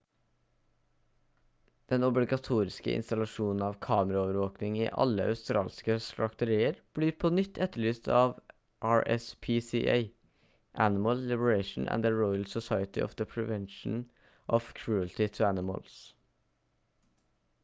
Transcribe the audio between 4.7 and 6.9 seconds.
i alle australske slakterier